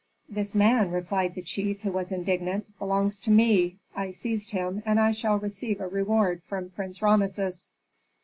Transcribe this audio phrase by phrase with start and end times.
[0.27, 3.77] "This man," replied the chief, who was indignant, "belongs to me.
[3.95, 7.69] I seized him and I shall receive a reward from Prince Rameses."